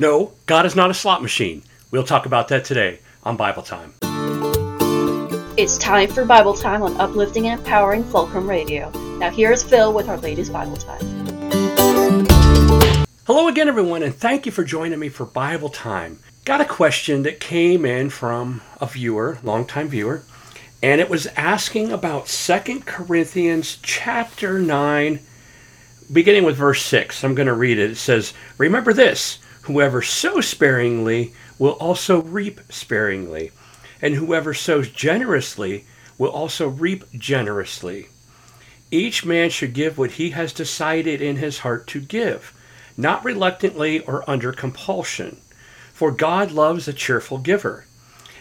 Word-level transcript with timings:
No, 0.00 0.30
God 0.46 0.64
is 0.64 0.76
not 0.76 0.92
a 0.92 0.94
slot 0.94 1.22
machine. 1.22 1.64
We'll 1.90 2.04
talk 2.04 2.24
about 2.24 2.46
that 2.48 2.64
today 2.64 3.00
on 3.24 3.36
Bible 3.36 3.62
Time. 3.62 3.94
It's 5.56 5.76
time 5.76 6.08
for 6.08 6.24
Bible 6.24 6.54
Time 6.54 6.82
on 6.82 6.96
uplifting 7.00 7.48
and 7.48 7.58
empowering 7.58 8.04
Fulcrum 8.04 8.48
Radio. 8.48 8.90
Now, 9.18 9.30
here's 9.30 9.64
Phil 9.64 9.92
with 9.92 10.08
our 10.08 10.16
latest 10.18 10.52
Bible 10.52 10.76
Time. 10.76 11.00
Hello 13.26 13.48
again, 13.48 13.66
everyone, 13.66 14.04
and 14.04 14.14
thank 14.14 14.46
you 14.46 14.52
for 14.52 14.62
joining 14.62 15.00
me 15.00 15.08
for 15.08 15.24
Bible 15.24 15.68
Time. 15.68 16.20
Got 16.44 16.60
a 16.60 16.64
question 16.64 17.24
that 17.24 17.40
came 17.40 17.84
in 17.84 18.08
from 18.08 18.60
a 18.80 18.86
viewer, 18.86 19.38
longtime 19.42 19.88
viewer, 19.88 20.22
and 20.80 21.00
it 21.00 21.10
was 21.10 21.26
asking 21.36 21.90
about 21.90 22.28
Second 22.28 22.86
Corinthians 22.86 23.78
chapter 23.82 24.60
9, 24.60 25.18
beginning 26.12 26.44
with 26.44 26.56
verse 26.56 26.84
6. 26.84 27.24
I'm 27.24 27.34
going 27.34 27.48
to 27.48 27.54
read 27.54 27.80
it. 27.80 27.90
It 27.90 27.96
says, 27.96 28.32
Remember 28.58 28.92
this 28.92 29.40
whoever 29.68 30.00
sows 30.00 30.48
sparingly 30.48 31.34
will 31.58 31.72
also 31.72 32.22
reap 32.22 32.60
sparingly 32.70 33.52
and 34.00 34.14
whoever 34.14 34.54
sows 34.54 34.88
generously 34.88 35.84
will 36.16 36.30
also 36.30 36.68
reap 36.68 37.04
generously. 37.12 38.08
Each 38.90 39.26
man 39.26 39.50
should 39.50 39.74
give 39.74 39.98
what 39.98 40.12
he 40.12 40.30
has 40.30 40.52
decided 40.54 41.20
in 41.20 41.36
his 41.36 41.58
heart 41.58 41.86
to 41.88 42.00
give, 42.00 42.54
not 42.96 43.24
reluctantly 43.24 44.00
or 44.00 44.28
under 44.28 44.52
compulsion. 44.52 45.36
For 45.92 46.10
God 46.10 46.50
loves 46.50 46.88
a 46.88 46.92
cheerful 46.92 47.38
giver. 47.38 47.84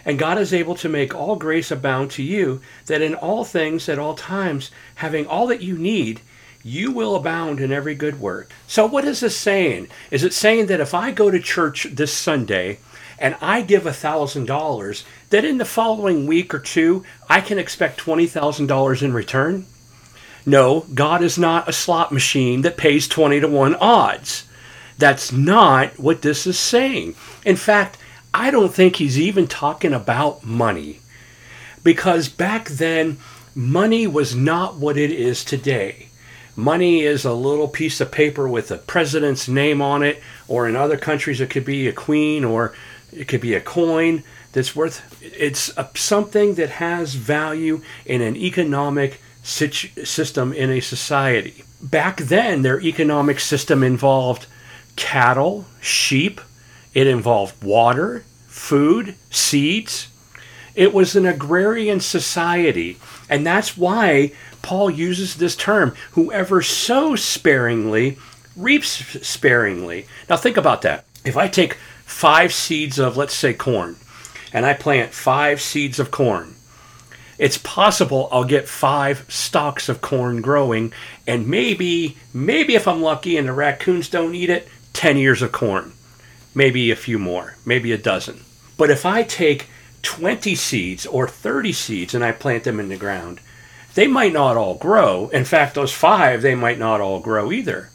And 0.05 0.17
God 0.17 0.37
is 0.37 0.53
able 0.53 0.75
to 0.75 0.87
make 0.87 1.13
all 1.13 1.35
grace 1.35 1.69
abound 1.69 2.11
to 2.11 2.23
you, 2.23 2.61
that 2.85 3.01
in 3.01 3.13
all 3.13 3.43
things, 3.43 3.89
at 3.89 3.99
all 3.99 4.15
times, 4.15 4.71
having 4.95 5.27
all 5.27 5.47
that 5.47 5.61
you 5.61 5.77
need, 5.77 6.21
you 6.67 6.91
will 6.91 7.15
abound 7.15 7.61
in 7.61 7.71
every 7.71 7.95
good 7.95 8.19
work. 8.19 8.51
So, 8.67 8.85
what 8.85 9.05
is 9.05 9.21
this 9.21 9.37
saying? 9.37 9.87
Is 10.11 10.23
it 10.23 10.33
saying 10.33 10.65
that 10.65 10.81
if 10.81 10.93
I 10.93 11.11
go 11.11 11.31
to 11.31 11.39
church 11.39 11.87
this 11.91 12.13
Sunday 12.13 12.79
and 13.17 13.37
I 13.41 13.61
give 13.61 13.83
$1,000, 13.83 15.03
that 15.29 15.45
in 15.45 15.57
the 15.57 15.65
following 15.65 16.27
week 16.27 16.53
or 16.53 16.59
two, 16.59 17.03
I 17.29 17.41
can 17.41 17.57
expect 17.57 18.01
$20,000 18.01 19.01
in 19.01 19.13
return? 19.13 19.65
No, 20.45 20.85
God 20.93 21.23
is 21.23 21.37
not 21.37 21.67
a 21.69 21.73
slot 21.73 22.11
machine 22.11 22.61
that 22.61 22.77
pays 22.77 23.07
20 23.07 23.39
to 23.39 23.47
1 23.47 23.75
odds. 23.75 24.47
That's 24.97 25.31
not 25.31 25.97
what 25.97 26.21
this 26.21 26.45
is 26.45 26.59
saying. 26.59 27.15
In 27.45 27.55
fact, 27.55 27.97
I 28.33 28.51
don't 28.51 28.73
think 28.73 28.97
he's 28.97 29.19
even 29.19 29.47
talking 29.47 29.93
about 29.93 30.45
money. 30.45 30.99
Because 31.83 32.27
back 32.27 32.67
then, 32.67 33.19
money 33.55 34.05
was 34.05 34.35
not 34.35 34.75
what 34.75 34.97
it 34.97 35.11
is 35.11 35.43
today. 35.45 36.06
Money 36.57 37.01
is 37.01 37.23
a 37.23 37.33
little 37.33 37.67
piece 37.67 38.01
of 38.01 38.11
paper 38.11 38.47
with 38.47 38.71
a 38.71 38.79
president's 38.79 39.47
name 39.47 39.79
on 39.79 40.01
it, 40.01 40.19
or 40.47 40.67
in 40.67 40.75
other 40.75 40.97
countries, 40.97 41.39
it 41.39 41.51
could 41.51 41.63
be 41.63 41.87
a 41.87 41.93
queen 41.93 42.43
or 42.43 42.73
it 43.13 43.27
could 43.27 43.41
be 43.41 43.53
a 43.53 43.61
coin 43.61 44.23
that's 44.53 44.75
worth 44.75 45.03
it's 45.21 45.69
a, 45.77 45.87
something 45.93 46.55
that 46.55 46.71
has 46.71 47.13
value 47.13 47.81
in 48.07 48.21
an 48.21 48.35
economic 48.35 49.21
situ- 49.43 50.03
system 50.03 50.51
in 50.51 50.71
a 50.71 50.79
society. 50.79 51.63
Back 51.79 52.17
then 52.17 52.63
their 52.63 52.81
economic 52.81 53.39
system 53.39 53.83
involved 53.83 54.47
cattle 54.95 55.67
sheep. 55.79 56.41
It 56.95 57.05
involved 57.05 57.63
water 57.63 58.23
food 58.47 59.13
seeds 59.29 60.07
it 60.77 60.93
was 60.93 61.15
an 61.15 61.25
agrarian 61.25 61.99
society 61.99 62.97
and 63.29 63.45
that's 63.45 63.77
why 63.77 64.31
paul 64.61 64.89
uses 64.89 65.35
this 65.35 65.55
term 65.55 65.93
whoever 66.11 66.61
sows 66.61 67.21
sparingly 67.21 68.17
reaps 68.55 69.27
sparingly 69.27 70.05
now 70.29 70.37
think 70.37 70.55
about 70.55 70.81
that 70.83 71.03
if 71.25 71.35
i 71.35 71.47
take 71.47 71.77
five 72.07 72.53
seeds 72.53 72.97
of, 72.97 73.17
let's 73.17 73.33
say, 73.33 73.53
corn, 73.53 73.97
and 74.53 74.65
I 74.65 74.73
plant 74.73 75.13
five 75.13 75.61
seeds 75.61 75.99
of 75.99 76.09
corn, 76.09 76.55
it's 77.37 77.59
possible 77.59 78.29
I'll 78.31 78.45
get 78.45 78.67
five 78.67 79.25
stalks 79.27 79.89
of 79.89 80.01
corn 80.01 80.41
growing, 80.41 80.93
and 81.27 81.47
maybe, 81.47 82.17
maybe 82.33 82.73
if 82.73 82.87
I'm 82.87 83.01
lucky 83.01 83.37
and 83.37 83.47
the 83.47 83.53
raccoons 83.53 84.09
don't 84.09 84.33
eat 84.33 84.49
it, 84.49 84.67
10 84.93 85.17
ears 85.17 85.41
of 85.43 85.51
corn. 85.51 85.93
Maybe 86.55 86.89
a 86.89 86.95
few 86.95 87.19
more, 87.19 87.55
maybe 87.65 87.91
a 87.91 87.97
dozen. 87.99 88.43
But 88.77 88.89
if 88.89 89.05
I 89.05 89.21
take 89.21 89.67
20 90.07 90.55
seeds 90.55 91.05
or 91.05 91.27
30 91.27 91.73
seeds 91.73 92.15
and 92.15 92.23
I 92.23 92.31
plant 92.31 92.63
them 92.63 92.79
in 92.79 92.87
the 92.87 92.95
ground, 92.95 93.41
they 93.93 94.07
might 94.07 94.31
not 94.31 94.55
all 94.55 94.75
grow. 94.75 95.27
In 95.33 95.43
fact, 95.43 95.75
those 95.75 95.91
five, 95.91 96.41
they 96.41 96.55
might 96.55 96.79
not 96.79 97.01
all 97.01 97.19
grow 97.19 97.51
either. 97.51 97.89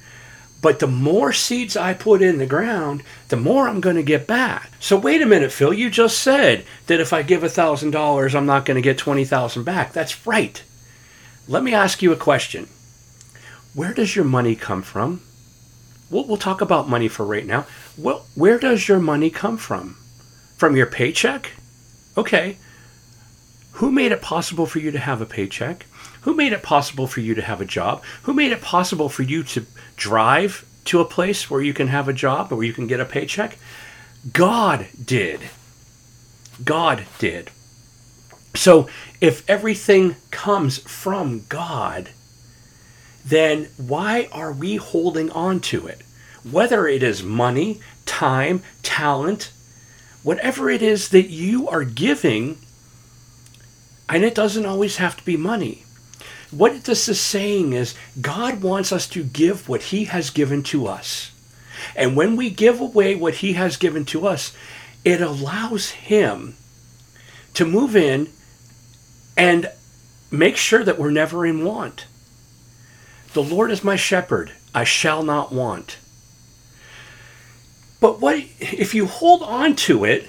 But 0.61 0.79
the 0.79 0.87
more 0.87 1.33
seeds 1.33 1.75
I 1.75 1.95
put 1.95 2.21
in 2.21 2.37
the 2.37 2.47
ground, 2.47 3.03
the 3.29 3.39
more 3.39 3.67
I'm 3.67 3.81
going 3.81 3.97
to 3.97 4.03
get 4.03 4.27
back. 4.27 4.71
So 4.79 4.99
wait 4.99 5.23
a 5.23 5.27
minute, 5.27 5.53
Phil. 5.53 5.73
You 5.73 5.89
just 5.89 6.19
said 6.19 6.67
that 6.87 7.01
if 7.01 7.15
I 7.15 7.23
give 7.23 7.41
$1,000, 7.41 8.35
I'm 8.35 8.47
not 8.47 8.67
going 8.67 8.75
to 8.75 8.83
get 8.83 8.99
20000 8.99 9.65
back. 9.65 9.95
That's 9.95 10.27
right. 10.27 10.63
Let 11.49 11.63
me 11.63 11.73
ask 11.73 12.03
you 12.03 12.13
a 12.13 12.17
question. 12.17 12.69
Where 13.73 13.95
does 13.95 14.15
your 14.15 14.27
money 14.27 14.55
come 14.55 14.83
from? 14.83 15.23
We'll, 16.11 16.27
we'll 16.27 16.37
talk 16.37 16.61
about 16.61 16.91
money 16.91 17.09
for 17.09 17.25
right 17.25 17.47
now. 17.47 17.65
Well, 17.97 18.27
where 18.35 18.59
does 18.59 18.87
your 18.87 19.01
money 19.01 19.31
come 19.31 19.57
from? 19.57 19.97
From 20.59 20.77
your 20.77 20.87
paycheck? 20.87 21.53
Okay. 22.17 22.57
Who 23.73 23.91
made 23.91 24.13
it 24.13 24.21
possible 24.21 24.67
for 24.67 24.79
you 24.79 24.91
to 24.91 24.99
have 24.99 25.21
a 25.21 25.27
paycheck? 25.27 25.87
Who 26.23 26.35
made 26.35 26.53
it 26.53 26.63
possible 26.63 27.07
for 27.07 27.21
you 27.21 27.35
to 27.35 27.43
have 27.43 27.61
a 27.61 27.65
job? 27.65 28.03
Who 28.25 28.35
made 28.35 28.53
it 28.53 28.61
possible 28.61 29.09
for 29.09 29.23
you 29.23 29.43
to 29.45 29.67
drive 29.97 30.67
to 30.85 31.01
a 31.01 31.05
place 31.05 31.51
where 31.51 31.63
you 31.63 31.73
can 31.73 31.89
have 31.89 32.09
a 32.09 32.13
job 32.13 32.53
or 32.53 32.57
where 32.57 32.67
you 32.67 32.73
can 32.73 32.87
get 32.87 33.01
a 33.01 33.05
paycheck? 33.05 33.57
God 34.33 34.87
did. 35.03 35.41
God 36.63 37.05
did. 37.19 37.51
So 38.55 38.89
if 39.21 39.49
everything 39.49 40.17
comes 40.31 40.79
from 40.79 41.47
God, 41.49 42.11
then 43.25 43.69
why 43.77 44.29
are 44.33 44.53
we 44.53 44.77
holding 44.77 45.31
on 45.31 45.61
to 45.61 45.87
it? 45.87 46.03
Whether 46.49 46.87
it 46.87 47.03
is 47.03 47.23
money, 47.23 47.81
time, 48.05 48.63
talent, 48.83 49.53
whatever 50.23 50.71
it 50.71 50.83
is 50.83 51.09
that 51.11 51.29
you 51.29 51.69
are 51.69 51.85
giving, 51.85 52.59
and 54.09 54.25
it 54.25 54.35
doesn't 54.35 54.67
always 54.67 54.97
have 54.97 55.17
to 55.17 55.25
be 55.25 55.37
money. 55.37 55.85
What 56.51 56.85
this 56.85 57.09
is 57.09 57.21
saying 57.21 57.73
is 57.73 57.95
God 58.21 58.63
wants 58.63 58.93
us 58.93 59.07
to 59.09 59.25
give 59.25 59.69
what 59.69 59.85
He 59.85 60.05
has 60.05 60.31
given 60.31 60.63
to 60.65 60.87
us. 60.87 61.33
And 61.97 62.15
when 62.15 62.37
we 62.37 62.51
give 62.51 62.81
away 62.81 63.15
what 63.15 63.37
He 63.37 63.55
has 63.55 63.77
given 63.77 64.05
to 64.07 64.27
us, 64.27 64.53
it 65.05 65.21
allows 65.21 65.91
Him 65.91 66.57
to 67.55 67.65
move 67.65 67.97
in 67.97 68.29
and 69.37 69.71
make 70.31 70.57
sure 70.57 70.85
that 70.85 70.99
we're 70.99 71.11
never 71.11 71.47
in 71.47 71.65
want. 71.65 72.07
The 73.33 73.43
Lord 73.43 73.71
is 73.71 73.83
my 73.83 73.97
shepherd, 73.97 74.53
I 74.75 74.85
shall 74.85 75.23
not 75.23 75.53
want. 75.53 75.97
But 78.03 78.21
what 78.21 78.45
if 78.61 78.95
you 78.95 79.07
hold 79.07 79.43
on 79.43 79.77
to 79.77 80.05
it 80.05 80.29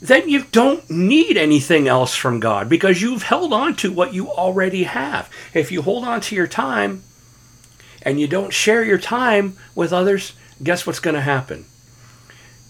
then 0.00 0.28
you 0.28 0.44
don't 0.44 0.88
need 0.88 1.36
anything 1.36 1.88
else 1.88 2.14
from 2.14 2.38
God 2.40 2.68
because 2.68 3.02
you've 3.02 3.24
held 3.24 3.52
on 3.52 3.74
to 3.76 3.90
what 3.90 4.14
you 4.14 4.30
already 4.30 4.84
have. 4.84 5.28
If 5.52 5.72
you 5.72 5.82
hold 5.82 6.04
on 6.04 6.20
to 6.22 6.36
your 6.36 6.46
time 6.46 7.02
and 8.02 8.20
you 8.20 8.28
don't 8.28 8.52
share 8.52 8.84
your 8.84 8.98
time 8.98 9.56
with 9.74 9.92
others, 9.92 10.34
guess 10.62 10.86
what's 10.86 11.00
going 11.00 11.14
to 11.14 11.20
happen? 11.20 11.64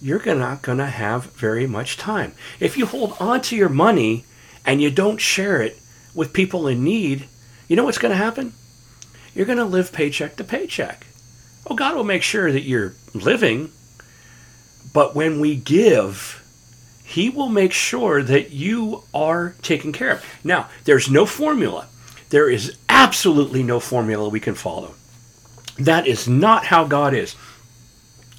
You're 0.01 0.25
not 0.35 0.63
going 0.63 0.79
to 0.79 0.87
have 0.87 1.25
very 1.33 1.67
much 1.67 1.99
time. 1.99 2.33
If 2.61 2.79
you 2.79 2.87
hold 2.87 3.15
on 3.21 3.43
to 3.43 3.57
your 3.57 3.69
money 3.69 4.25
and 4.65 4.81
you 4.81 4.91
don't 4.91 5.21
share 5.21 5.61
it 5.61 5.79
with 6.15 6.33
people 6.33 6.67
in 6.67 6.83
need, 6.83 7.27
you 7.67 7.77
know 7.77 7.85
what's 7.85 7.99
going 7.99 8.13
to 8.13 8.17
happen? 8.17 8.55
You're 9.35 9.47
going 9.47 9.59
to 9.59 9.65
live 9.65 9.93
paycheck 9.93 10.37
to 10.37 10.45
paycheck. 10.45 11.07
Oh, 11.67 11.75
God 11.75 11.95
will 11.95 12.05
make 12.05 12.23
sure 12.23 12.51
that 12.51 12.63
you're 12.63 12.95
living, 13.13 13.73
but 14.93 15.15
when 15.15 15.41
we 15.41 15.57
give, 15.57 16.43
he 17.05 17.31
will 17.31 17.49
make 17.49 17.73
sure 17.73 18.23
that 18.23 18.51
you 18.51 19.03
are 19.15 19.55
taken 19.63 19.93
care 19.93 20.13
of. 20.13 20.25
Now, 20.45 20.69
there's 20.85 21.11
no 21.11 21.27
formula. 21.27 21.87
There 22.31 22.51
is 22.51 22.77
absolutely 22.89 23.63
no 23.63 23.81
formula 23.81 24.29
we 24.29 24.41
can 24.41 24.55
follow. 24.55 24.95
That 25.79 26.07
is 26.07 26.29
not 26.29 26.67
how 26.67 26.85
God 26.85 27.15
is. 27.15 27.35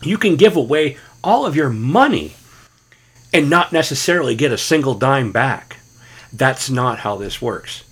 You 0.03 0.17
can 0.17 0.35
give 0.35 0.55
away 0.55 0.97
all 1.23 1.45
of 1.45 1.55
your 1.55 1.69
money 1.69 2.35
and 3.33 3.49
not 3.49 3.71
necessarily 3.71 4.35
get 4.35 4.51
a 4.51 4.57
single 4.57 4.93
dime 4.93 5.31
back. 5.31 5.77
That's 6.31 6.69
not 6.69 6.99
how 6.99 7.17
this 7.17 7.41
works. 7.41 7.83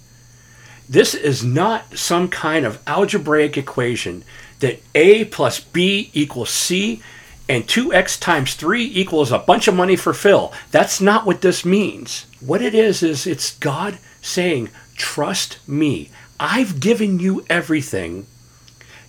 This 0.89 1.13
is 1.13 1.43
not 1.43 1.97
some 1.97 2.29
kind 2.29 2.65
of 2.65 2.81
algebraic 2.87 3.57
equation 3.57 4.23
that 4.59 4.81
A 4.95 5.25
plus 5.25 5.59
B 5.59 6.09
equals 6.13 6.49
C 6.49 7.01
and 7.49 7.65
2x 7.65 8.19
times 8.19 8.55
3 8.55 8.83
equals 8.83 9.31
a 9.31 9.39
bunch 9.39 9.67
of 9.67 9.75
money 9.75 9.95
for 9.95 10.13
Phil. 10.13 10.51
That's 10.71 10.99
not 10.99 11.25
what 11.25 11.41
this 11.41 11.63
means. 11.63 12.25
What 12.39 12.61
it 12.61 12.75
is, 12.75 13.01
is 13.01 13.25
it's 13.25 13.57
God 13.57 13.99
saying, 14.21 14.69
Trust 14.95 15.59
me. 15.67 16.09
I've 16.39 16.79
given 16.79 17.19
you 17.19 17.45
everything. 17.49 18.25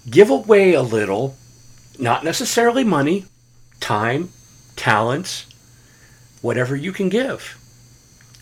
Give 0.09 0.31
away 0.31 0.73
a 0.75 0.83
little, 0.83 1.37
not 1.99 2.25
necessarily 2.25 2.85
money, 2.85 3.25
time, 3.81 4.31
talents, 4.77 5.47
whatever 6.41 6.77
you 6.77 6.93
can 6.93 7.09
give, 7.09 7.59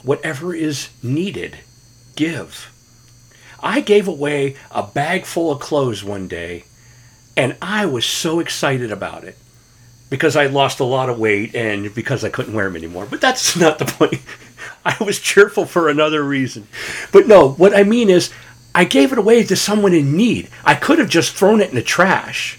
whatever 0.03 0.55
is 0.55 0.91
needed, 1.03 1.59
give. 2.15 2.73
I 3.61 3.81
gave 3.81 4.07
away 4.07 4.57
a 4.71 4.83
bag 4.83 5.25
full 5.25 5.51
of 5.51 5.61
clothes 5.61 6.05
one 6.05 6.29
day, 6.29 6.65
and 7.37 7.57
I 7.61 7.87
was 7.87 8.05
so 8.05 8.39
excited 8.39 8.93
about 8.93 9.25
it 9.25 9.37
because 10.11 10.37
I 10.37 10.47
lost 10.47 10.81
a 10.81 10.85
lot 10.85 11.09
of 11.09 11.19
weight 11.19 11.55
and 11.55 11.95
because 11.95 12.25
I 12.25 12.29
couldn't 12.29 12.55
wear 12.55 12.67
them 12.67 12.77
anymore. 12.77 13.07
But 13.09 13.21
that's 13.21 13.57
not 13.61 13.79
the 13.79 13.85
point. 13.85 14.21
I 14.85 14.97
was 15.03 15.21
cheerful 15.21 15.67
for 15.67 15.89
another 15.89 16.23
reason. 16.23 16.69
But 17.13 17.27
no, 17.27 17.51
what 17.51 17.77
I 17.77 17.83
mean 17.83 18.09
is, 18.09 18.33
I 18.75 18.85
gave 18.85 19.11
it 19.11 19.19
away 19.19 19.43
to 19.43 19.57
someone 19.57 19.95
in 19.95 20.17
need. 20.17 20.51
I 20.63 20.75
could 20.75 20.99
have 20.99 21.09
just 21.09 21.35
thrown 21.35 21.63
it 21.63 21.71
in 21.71 21.77
the 21.77 21.83
trash 21.83 22.59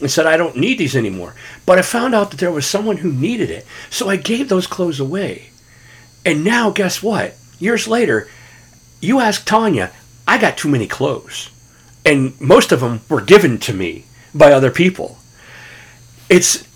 and 0.00 0.10
said, 0.10 0.26
I 0.26 0.36
don't 0.36 0.56
need 0.56 0.78
these 0.78 0.96
anymore. 0.96 1.34
But 1.64 1.78
I 1.78 1.82
found 1.82 2.14
out 2.14 2.32
that 2.32 2.40
there 2.40 2.50
was 2.50 2.66
someone 2.66 2.98
who 2.98 3.12
needed 3.12 3.50
it. 3.50 3.64
So 3.88 4.08
I 4.08 4.16
gave 4.16 4.48
those 4.48 4.66
clothes 4.66 4.98
away. 4.98 5.50
And 6.24 6.44
now, 6.44 6.70
guess 6.70 7.02
what? 7.02 7.36
Years 7.60 7.86
later, 7.86 8.28
you 9.00 9.20
ask 9.20 9.46
Tanya, 9.46 9.92
I 10.26 10.38
got 10.38 10.58
too 10.58 10.68
many 10.68 10.88
clothes. 10.88 11.50
And 12.04 12.38
most 12.40 12.72
of 12.72 12.80
them 12.80 13.02
were 13.08 13.20
given 13.20 13.58
to 13.60 13.72
me 13.72 14.06
by 14.34 14.52
other 14.52 14.70
people. 14.70 15.18
It's, 16.28 16.66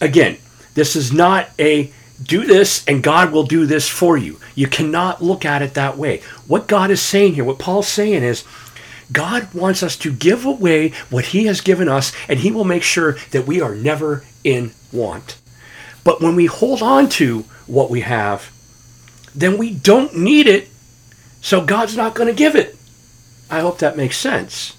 again, 0.00 0.38
this 0.74 0.96
is 0.96 1.12
not 1.12 1.48
a 1.58 1.92
do 2.22 2.46
this 2.46 2.84
and 2.86 3.02
God 3.02 3.32
will 3.32 3.44
do 3.44 3.66
this 3.66 3.88
for 3.88 4.16
you. 4.16 4.38
You 4.54 4.66
cannot 4.68 5.22
look 5.22 5.44
at 5.44 5.62
it 5.62 5.74
that 5.74 5.98
way. 5.98 6.22
What 6.46 6.68
God 6.68 6.90
is 6.90 7.02
saying 7.02 7.34
here, 7.34 7.44
what 7.44 7.58
Paul's 7.58 7.88
saying 7.88 8.22
is, 8.22 8.44
God 9.12 9.52
wants 9.52 9.82
us 9.82 9.96
to 9.98 10.12
give 10.12 10.44
away 10.44 10.90
what 11.10 11.26
He 11.26 11.44
has 11.46 11.60
given 11.60 11.88
us, 11.88 12.12
and 12.28 12.38
He 12.38 12.50
will 12.50 12.64
make 12.64 12.82
sure 12.82 13.16
that 13.32 13.46
we 13.46 13.60
are 13.60 13.74
never 13.74 14.24
in 14.42 14.72
want. 14.92 15.38
But 16.04 16.20
when 16.20 16.36
we 16.36 16.46
hold 16.46 16.82
on 16.82 17.08
to 17.10 17.44
what 17.66 17.90
we 17.90 18.00
have, 18.00 18.50
then 19.34 19.58
we 19.58 19.74
don't 19.74 20.16
need 20.16 20.46
it, 20.46 20.68
so 21.40 21.64
God's 21.64 21.96
not 21.96 22.14
going 22.14 22.28
to 22.28 22.34
give 22.34 22.54
it. 22.54 22.76
I 23.50 23.60
hope 23.60 23.78
that 23.78 23.96
makes 23.96 24.16
sense. 24.16 24.76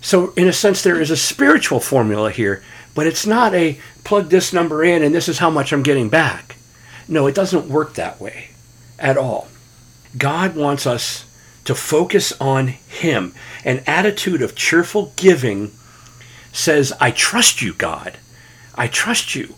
So, 0.00 0.32
in 0.32 0.46
a 0.46 0.52
sense, 0.52 0.82
there 0.82 1.00
is 1.00 1.10
a 1.10 1.16
spiritual 1.16 1.80
formula 1.80 2.30
here, 2.30 2.62
but 2.94 3.06
it's 3.06 3.26
not 3.26 3.54
a 3.54 3.78
plug 4.04 4.28
this 4.28 4.52
number 4.52 4.84
in 4.84 5.02
and 5.02 5.14
this 5.14 5.28
is 5.28 5.38
how 5.38 5.50
much 5.50 5.72
I'm 5.72 5.82
getting 5.82 6.08
back. 6.08 6.56
No, 7.08 7.26
it 7.26 7.34
doesn't 7.34 7.68
work 7.68 7.94
that 7.94 8.20
way 8.20 8.50
at 8.98 9.16
all. 9.16 9.48
God 10.16 10.54
wants 10.54 10.86
us 10.86 11.24
to 11.64 11.74
focus 11.74 12.32
on 12.40 12.68
Him. 12.68 13.34
An 13.64 13.82
attitude 13.86 14.42
of 14.42 14.54
cheerful 14.54 15.12
giving 15.16 15.72
says, 16.52 16.92
I 17.00 17.10
trust 17.10 17.62
you, 17.62 17.74
God. 17.74 18.18
I 18.74 18.86
trust 18.86 19.34
you. 19.34 19.56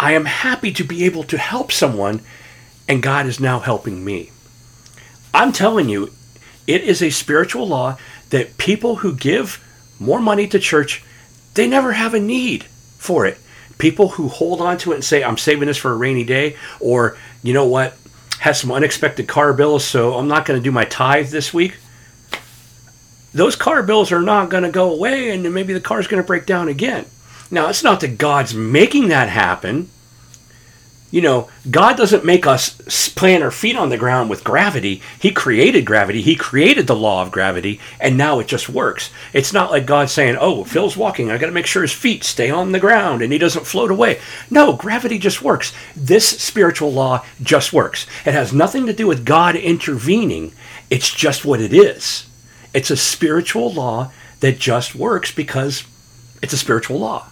I 0.00 0.12
am 0.12 0.26
happy 0.26 0.72
to 0.72 0.84
be 0.84 1.04
able 1.04 1.24
to 1.24 1.38
help 1.38 1.72
someone, 1.72 2.22
and 2.86 3.02
God 3.02 3.26
is 3.26 3.40
now 3.40 3.58
helping 3.58 4.04
me. 4.04 4.30
I'm 5.34 5.52
telling 5.52 5.88
you, 5.88 6.12
it 6.66 6.82
is 6.82 7.02
a 7.02 7.10
spiritual 7.10 7.66
law 7.66 7.98
that 8.30 8.58
people 8.58 8.96
who 8.96 9.14
give 9.14 9.64
more 9.98 10.20
money 10.20 10.46
to 10.48 10.58
church, 10.58 11.02
they 11.58 11.66
never 11.66 11.92
have 11.92 12.14
a 12.14 12.20
need 12.20 12.64
for 12.98 13.26
it. 13.26 13.36
People 13.78 14.10
who 14.10 14.28
hold 14.28 14.60
on 14.60 14.78
to 14.78 14.92
it 14.92 14.94
and 14.94 15.04
say, 15.04 15.24
I'm 15.24 15.36
saving 15.36 15.66
this 15.66 15.76
for 15.76 15.90
a 15.90 15.96
rainy 15.96 16.24
day, 16.24 16.56
or, 16.78 17.18
you 17.42 17.52
know 17.52 17.66
what, 17.66 17.96
has 18.38 18.60
some 18.60 18.70
unexpected 18.70 19.26
car 19.26 19.52
bills, 19.52 19.84
so 19.84 20.14
I'm 20.14 20.28
not 20.28 20.46
going 20.46 20.58
to 20.58 20.64
do 20.64 20.70
my 20.70 20.84
tithe 20.84 21.30
this 21.30 21.52
week. 21.52 21.76
Those 23.34 23.56
car 23.56 23.82
bills 23.82 24.12
are 24.12 24.22
not 24.22 24.50
going 24.50 24.62
to 24.62 24.70
go 24.70 24.92
away, 24.92 25.30
and 25.30 25.52
maybe 25.52 25.72
the 25.72 25.80
car's 25.80 26.06
going 26.06 26.22
to 26.22 26.26
break 26.26 26.46
down 26.46 26.68
again. 26.68 27.06
Now, 27.50 27.68
it's 27.68 27.82
not 27.82 28.00
that 28.00 28.18
God's 28.18 28.54
making 28.54 29.08
that 29.08 29.28
happen. 29.28 29.90
You 31.10 31.22
know, 31.22 31.48
God 31.70 31.96
doesn't 31.96 32.26
make 32.26 32.46
us 32.46 33.08
plant 33.14 33.42
our 33.42 33.50
feet 33.50 33.76
on 33.76 33.88
the 33.88 33.96
ground 33.96 34.28
with 34.28 34.44
gravity. 34.44 35.00
He 35.18 35.30
created 35.30 35.86
gravity. 35.86 36.20
He 36.20 36.36
created 36.36 36.86
the 36.86 36.94
law 36.94 37.22
of 37.22 37.30
gravity, 37.30 37.80
and 37.98 38.18
now 38.18 38.40
it 38.40 38.46
just 38.46 38.68
works. 38.68 39.10
It's 39.32 39.54
not 39.54 39.70
like 39.70 39.86
God 39.86 40.10
saying, 40.10 40.36
"Oh, 40.38 40.64
Phil's 40.64 40.98
walking. 40.98 41.30
I 41.30 41.38
got 41.38 41.46
to 41.46 41.52
make 41.52 41.64
sure 41.64 41.80
his 41.80 41.92
feet 41.92 42.24
stay 42.24 42.50
on 42.50 42.72
the 42.72 42.78
ground 42.78 43.22
and 43.22 43.32
he 43.32 43.38
doesn't 43.38 43.66
float 43.66 43.90
away." 43.90 44.20
No, 44.50 44.74
gravity 44.74 45.18
just 45.18 45.40
works. 45.40 45.72
This 45.96 46.28
spiritual 46.28 46.92
law 46.92 47.24
just 47.42 47.72
works. 47.72 48.06
It 48.26 48.34
has 48.34 48.52
nothing 48.52 48.84
to 48.84 48.92
do 48.92 49.06
with 49.06 49.24
God 49.24 49.56
intervening. 49.56 50.52
It's 50.90 51.10
just 51.10 51.42
what 51.42 51.62
it 51.62 51.72
is. 51.72 52.26
It's 52.74 52.90
a 52.90 52.98
spiritual 52.98 53.72
law 53.72 54.12
that 54.40 54.58
just 54.58 54.94
works 54.94 55.32
because 55.32 55.84
it's 56.42 56.52
a 56.52 56.58
spiritual 56.58 56.98
law. 56.98 57.28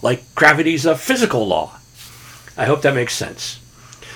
Like 0.00 0.22
gravity's 0.36 0.86
a 0.86 0.96
physical 0.96 1.44
law 1.44 1.79
I 2.56 2.66
hope 2.66 2.82
that 2.82 2.94
makes 2.94 3.14
sense. 3.14 3.60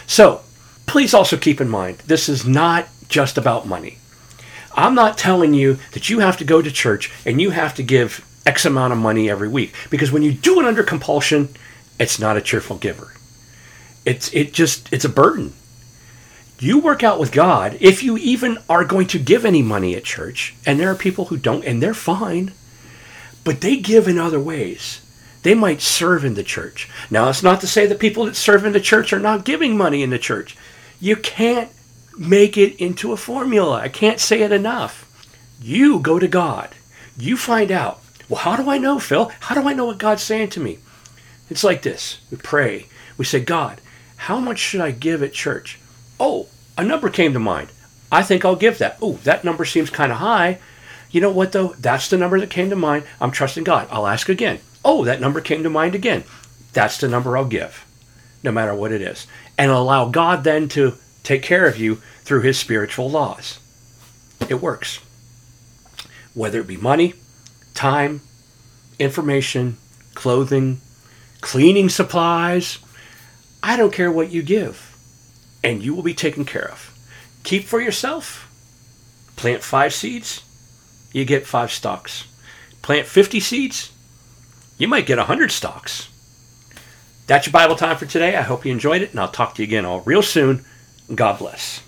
So, 0.06 0.42
please 0.86 1.14
also 1.14 1.36
keep 1.36 1.60
in 1.60 1.68
mind 1.68 1.98
this 2.06 2.28
is 2.28 2.46
not 2.46 2.88
just 3.08 3.38
about 3.38 3.66
money. 3.66 3.98
I'm 4.74 4.94
not 4.94 5.16
telling 5.16 5.54
you 5.54 5.78
that 5.92 6.10
you 6.10 6.18
have 6.18 6.36
to 6.38 6.44
go 6.44 6.60
to 6.60 6.70
church 6.70 7.12
and 7.24 7.40
you 7.40 7.50
have 7.50 7.74
to 7.76 7.82
give 7.82 8.26
X 8.44 8.64
amount 8.64 8.92
of 8.92 8.98
money 8.98 9.30
every 9.30 9.48
week 9.48 9.72
because 9.88 10.12
when 10.12 10.22
you 10.22 10.32
do 10.32 10.60
it 10.60 10.66
under 10.66 10.82
compulsion, 10.82 11.48
it's 11.98 12.18
not 12.18 12.36
a 12.36 12.42
cheerful 12.42 12.76
giver. 12.76 13.14
It's 14.04 14.32
it 14.34 14.52
just 14.52 14.92
it's 14.92 15.04
a 15.04 15.08
burden. 15.08 15.54
You 16.58 16.78
work 16.78 17.02
out 17.02 17.18
with 17.18 17.32
God 17.32 17.76
if 17.80 18.02
you 18.02 18.16
even 18.16 18.58
are 18.68 18.84
going 18.84 19.06
to 19.08 19.18
give 19.18 19.44
any 19.44 19.62
money 19.62 19.96
at 19.96 20.04
church, 20.04 20.54
and 20.64 20.78
there 20.78 20.90
are 20.90 20.94
people 20.94 21.26
who 21.26 21.36
don't, 21.36 21.64
and 21.64 21.82
they're 21.82 21.94
fine, 21.94 22.52
but 23.42 23.60
they 23.60 23.76
give 23.76 24.06
in 24.06 24.18
other 24.18 24.40
ways 24.40 25.00
they 25.44 25.54
might 25.54 25.80
serve 25.80 26.24
in 26.24 26.34
the 26.34 26.42
church. 26.42 26.88
Now, 27.10 27.28
it's 27.28 27.42
not 27.42 27.60
to 27.60 27.66
say 27.66 27.86
that 27.86 28.00
people 28.00 28.24
that 28.24 28.34
serve 28.34 28.64
in 28.64 28.72
the 28.72 28.80
church 28.80 29.12
are 29.12 29.20
not 29.20 29.44
giving 29.44 29.76
money 29.76 30.02
in 30.02 30.10
the 30.10 30.18
church. 30.18 30.56
You 31.00 31.16
can't 31.16 31.70
make 32.18 32.56
it 32.56 32.80
into 32.82 33.12
a 33.12 33.16
formula. 33.16 33.78
I 33.78 33.88
can't 33.88 34.20
say 34.20 34.40
it 34.40 34.52
enough. 34.52 35.02
You 35.60 36.00
go 36.00 36.18
to 36.18 36.26
God. 36.26 36.74
You 37.16 37.36
find 37.36 37.70
out. 37.70 38.00
Well, 38.28 38.40
how 38.40 38.56
do 38.56 38.70
I 38.70 38.78
know, 38.78 38.98
Phil? 38.98 39.30
How 39.40 39.54
do 39.54 39.68
I 39.68 39.74
know 39.74 39.84
what 39.84 39.98
God's 39.98 40.22
saying 40.22 40.48
to 40.50 40.60
me? 40.60 40.78
It's 41.50 41.62
like 41.62 41.82
this. 41.82 42.20
We 42.30 42.38
pray. 42.38 42.86
We 43.18 43.26
say, 43.26 43.40
God, 43.40 43.82
how 44.16 44.40
much 44.40 44.58
should 44.58 44.80
I 44.80 44.92
give 44.92 45.22
at 45.22 45.34
church? 45.34 45.78
Oh, 46.18 46.48
a 46.78 46.84
number 46.84 47.10
came 47.10 47.34
to 47.34 47.38
mind. 47.38 47.68
I 48.10 48.22
think 48.22 48.46
I'll 48.46 48.56
give 48.56 48.78
that. 48.78 48.96
Oh, 49.02 49.14
that 49.24 49.44
number 49.44 49.66
seems 49.66 49.90
kind 49.90 50.10
of 50.10 50.18
high. 50.18 50.58
You 51.10 51.20
know 51.20 51.30
what, 51.30 51.52
though? 51.52 51.74
That's 51.78 52.08
the 52.08 52.16
number 52.16 52.40
that 52.40 52.48
came 52.48 52.70
to 52.70 52.76
mind. 52.76 53.04
I'm 53.20 53.30
trusting 53.30 53.64
God. 53.64 53.88
I'll 53.90 54.06
ask 54.06 54.30
again. 54.30 54.60
Oh, 54.84 55.04
that 55.04 55.20
number 55.20 55.40
came 55.40 55.62
to 55.62 55.70
mind 55.70 55.94
again. 55.94 56.24
That's 56.72 56.98
the 56.98 57.08
number 57.08 57.36
I'll 57.36 57.44
give, 57.44 57.86
no 58.42 58.52
matter 58.52 58.74
what 58.74 58.92
it 58.92 59.00
is. 59.00 59.26
And 59.56 59.70
allow 59.70 60.08
God 60.08 60.44
then 60.44 60.68
to 60.70 60.94
take 61.22 61.42
care 61.42 61.66
of 61.66 61.78
you 61.78 61.96
through 62.22 62.42
his 62.42 62.58
spiritual 62.58 63.10
laws. 63.10 63.58
It 64.48 64.60
works. 64.60 65.00
Whether 66.34 66.60
it 66.60 66.66
be 66.66 66.76
money, 66.76 67.14
time, 67.72 68.20
information, 68.98 69.78
clothing, 70.14 70.80
cleaning 71.40 71.88
supplies, 71.88 72.78
I 73.62 73.76
don't 73.76 73.92
care 73.92 74.12
what 74.12 74.30
you 74.30 74.42
give, 74.42 74.96
and 75.62 75.82
you 75.82 75.94
will 75.94 76.02
be 76.02 76.14
taken 76.14 76.44
care 76.44 76.70
of. 76.70 76.90
Keep 77.44 77.64
for 77.64 77.80
yourself. 77.80 78.50
Plant 79.36 79.62
five 79.62 79.92
seeds, 79.92 80.42
you 81.12 81.24
get 81.24 81.46
five 81.46 81.70
stalks. 81.72 82.24
Plant 82.82 83.06
50 83.06 83.40
seeds, 83.40 83.90
you 84.78 84.88
might 84.88 85.06
get 85.06 85.18
100 85.18 85.50
stalks. 85.50 86.08
That's 87.26 87.46
your 87.46 87.52
Bible 87.52 87.76
time 87.76 87.96
for 87.96 88.06
today. 88.06 88.36
I 88.36 88.42
hope 88.42 88.66
you 88.66 88.72
enjoyed 88.72 89.02
it, 89.02 89.10
and 89.10 89.20
I'll 89.20 89.28
talk 89.28 89.54
to 89.54 89.62
you 89.62 89.66
again 89.66 89.84
all 89.84 90.00
real 90.00 90.22
soon. 90.22 90.64
God 91.14 91.38
bless. 91.38 91.80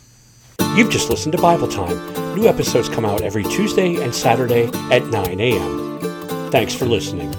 You've 0.75 0.91
just 0.91 1.11
listened 1.11 1.33
to 1.33 1.41
Bible 1.41 1.69
Time. 1.69 2.35
New 2.35 2.47
episodes 2.47 2.89
come 2.89 3.05
out 3.05 3.23
every 3.23 3.45
Tuesday 3.45 4.03
and 4.03 4.15
Saturday 4.15 4.67
at 4.91 5.07
9 5.07 5.41
a.m. 5.41 6.51
Thanks 6.51 6.75
for 6.75 6.87
listening. 6.87 7.35